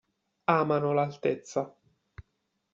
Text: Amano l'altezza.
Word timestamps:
Amano 0.53 0.93
l'altezza. 0.93 1.77